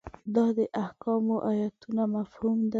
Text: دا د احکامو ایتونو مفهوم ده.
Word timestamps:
دا 0.35 0.45
د 0.57 0.59
احکامو 0.83 1.35
ایتونو 1.49 2.03
مفهوم 2.15 2.57
ده. 2.67 2.69